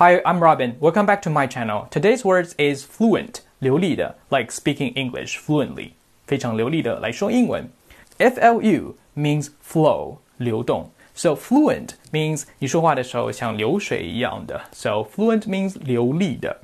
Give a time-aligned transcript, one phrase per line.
[0.00, 0.76] Hi, I'm Robin.
[0.78, 1.88] Welcome back to my channel.
[1.90, 5.92] Today's words is fluent, 流利的, like speaking English fluently.
[6.26, 7.70] 非常流利的来说英文.
[8.18, 10.90] FLU means flow, 流动.
[11.14, 14.60] So fluent means 你说话的时候像流水一样的.
[14.72, 16.60] So fluent means 流利的。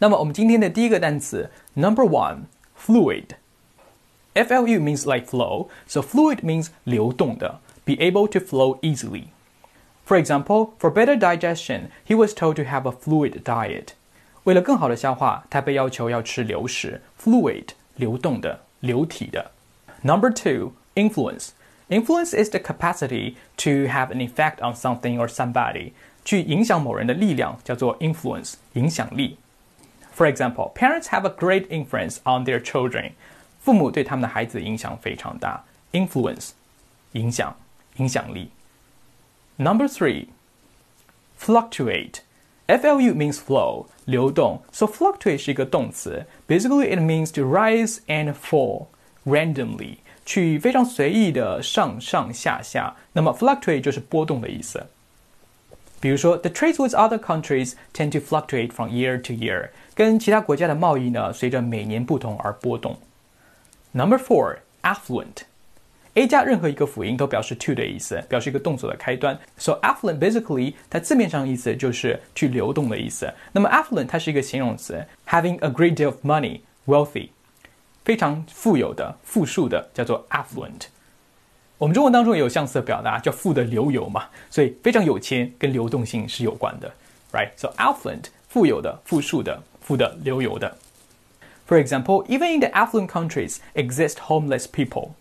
[0.00, 2.46] 那么我们今天的第一个单词，number one,
[2.76, 3.36] fluid.
[4.34, 9.26] FLU means like flow, so fluid means 流动的, be able to flow easily.
[10.08, 13.94] For example, for better digestion, he was told to have a fluid diet.
[14.44, 19.50] 为了更好的消化，他被要求要吃流食 （fluid，流动的、流体的）。
[20.04, 21.50] Number two, influence.
[21.88, 25.92] Influence is the capacity to have an effect on something or somebody.
[26.24, 29.38] 去影响某人的力量叫做 influence，影响力。
[30.14, 33.12] For example, parents have a great influence on their children.
[33.60, 35.64] 父母对他们的孩子影响非常大。
[35.92, 36.50] Influence，
[37.12, 37.56] 影响、
[37.96, 38.50] 影响力。
[39.58, 40.28] Number three,
[41.38, 42.20] fluctuate.
[42.66, 44.62] FLU means flow, 流动.
[44.72, 46.26] So fluctuate 是一个动词.
[46.48, 48.86] Basically, it means to rise and fall
[49.26, 49.98] randomly.
[50.24, 52.96] 去非常随意的上上下下。
[53.12, 54.86] 那么 fluctuate 就是波动的意思。
[56.00, 59.68] 比如说，the trades with other countries tend to fluctuate from year to year.
[59.94, 62.98] 跟其他国家的贸易呢，随着每年不同而波动。
[63.92, 65.42] Number four, affluent.
[66.18, 69.36] a 加任何一个辅音都表示 to 的意思，表示一个动作的开端。
[69.56, 73.32] So affluent basically 它字面上意思就是去流动的意思。
[73.52, 77.30] 那么 affluent 它是一个形容词，having a great deal of money, wealthy，
[78.04, 80.82] 非常富有的、富庶的，叫做 affluent。
[81.78, 86.94] 我们中文当中也有相似的表达，叫富得流油嘛，所以非常有钱跟流动性是有关的，
[87.32, 90.78] right？So affluent 富有的、富庶的、富得流油的。
[91.66, 95.14] For example, even in the affluent countries exist homeless people.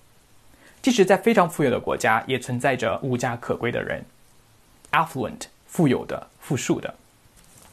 [0.81, 4.03] 即使在非常富有的国家，也存在着无家可归的人。
[4.91, 6.93] affluent 富有的、富庶的。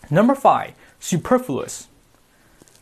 [0.08, 1.82] Number five, superfluous.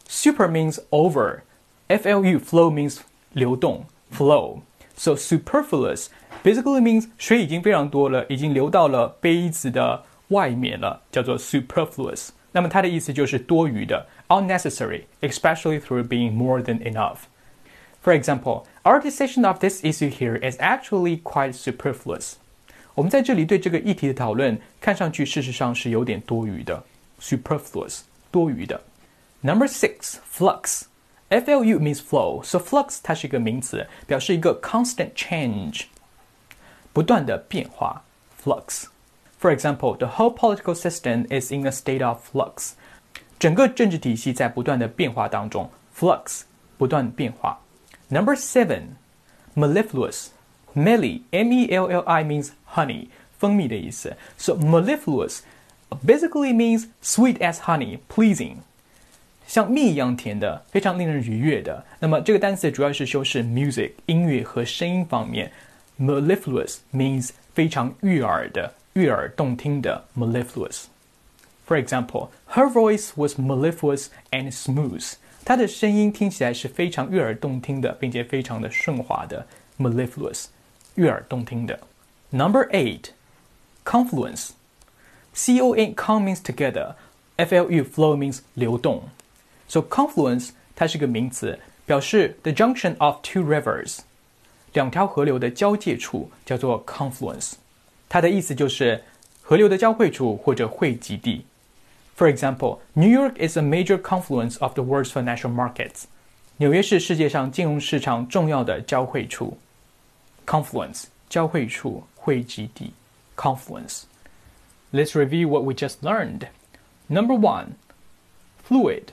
[0.07, 1.41] Super means over.
[1.89, 2.99] FLU flow means
[3.33, 4.61] 流动 flow.
[4.97, 6.09] So superfluous
[6.43, 12.29] basically means 水已经非常多了，已经流到了杯子的外面了，叫做 superfluous。
[12.53, 17.19] 那么它的意思就是多余的，unnecessary, especially through being more than enough.
[18.03, 22.35] For example, our decision of this issue here is actually quite superfluous.
[22.95, 26.85] 我们在这里对这个议题的讨论，看上去事实上是有点多余的，
[27.21, 28.81] superfluous，多余的。
[29.43, 30.83] Number six, flux.
[31.31, 35.85] FLU means flow, so flux 它是一个名词，表示一个 constant change，
[36.93, 38.03] 不断的变化。
[38.43, 38.85] Flux.
[39.41, 42.73] For example, the whole political system is in a state of flux.
[43.39, 45.71] 整个政治体系在不断的变化当中。
[45.97, 46.43] Flux，
[46.79, 47.61] 不断变化。
[48.13, 48.97] Number seven,
[49.55, 50.29] mellifluous.
[50.75, 53.09] Melli, M-E-L-L-I means honey,
[53.39, 54.17] 蜂蜜的意思.
[54.37, 55.41] So mellifluous
[56.05, 58.59] basically means sweet as honey, pleasing.
[59.47, 61.85] 像蜜一样甜的，非常令人愉悦的。
[62.01, 65.51] 那么这个单词主要是修饰 music 音乐和声音方面。
[65.99, 75.15] Mellifluous means 非常悦耳的、悦耳动听的 mellifluous。For example, her voice was mellifluous and smooth.
[75.45, 79.47] 它的声音听起来是非常悦耳动听的，并且非常的顺滑的，
[79.79, 80.47] mellifluous，
[80.97, 81.81] 悦耳动听的。
[82.31, 83.11] Number eight,
[83.85, 84.51] confluence.
[85.33, 86.95] C O N con means together,
[87.37, 89.05] F L U flow means 流动。
[89.69, 94.01] So confluence 它是个名词，表示 the junction of two rivers，
[94.73, 97.53] 两条河流的交界处叫做 confluence。
[98.09, 99.05] 它的意思就是
[99.43, 101.47] 河流的交汇处或者汇集地。
[102.17, 106.05] For example, New York is a major confluence of the world's financial markets.
[106.57, 109.57] 纽约是世界上金融市场重要的交汇处。
[110.45, 112.93] Confluence 交汇处汇集地
[113.37, 114.03] confluence.
[114.93, 116.49] Let's review what we just learned.
[117.09, 117.75] Number one,
[118.67, 119.09] fluid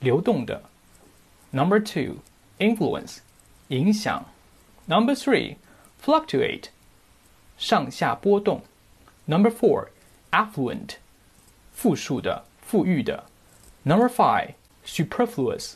[0.00, 0.62] 流动的.
[1.50, 2.18] Number two,
[2.58, 3.18] influence
[3.68, 4.26] 影响.
[4.86, 5.56] Number three,
[6.00, 6.66] fluctuate
[7.58, 8.62] 上下波动.
[9.26, 9.88] Number four,
[10.30, 10.96] affluent
[11.81, 13.23] 富庶的、富裕的。
[13.83, 14.49] Number five,
[14.85, 15.75] superfluous，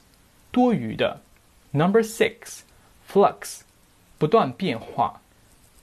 [0.51, 1.21] 多余的。
[1.71, 2.63] Number six,
[3.09, 3.61] flux，
[4.17, 5.21] 不断变化。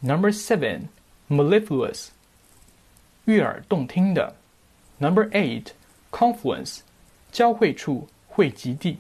[0.03, 0.89] Number seven,
[1.31, 2.09] mellifluous，
[3.25, 4.37] 悦耳动听的。
[4.99, 5.69] Number eight,
[6.11, 6.81] confluence，
[7.33, 8.99] 交汇处、汇集地。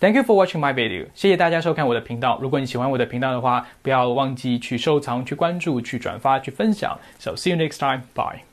[0.00, 1.08] Thank you for watching my video。
[1.14, 2.38] 谢谢大家收看我的频道。
[2.40, 6.98] 如果你喜欢我的频道的话，不要忘记去收藏、去关注、去转发、去分享。
[7.18, 8.04] So see you next time.
[8.14, 8.44] Bye.